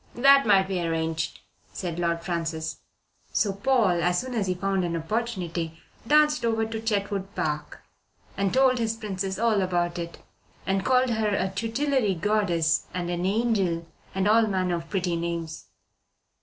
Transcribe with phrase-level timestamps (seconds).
[0.15, 1.41] "That might be arranged,"
[1.73, 2.77] said Lord Francis.
[3.31, 7.83] So Paul, as soon as he found an opportunity, danced over to Chetwood Park
[8.35, 10.17] and told his Princess all about it,
[10.65, 13.85] and called her a tutelary goddess and an angel
[14.15, 15.65] and all manner of pretty names.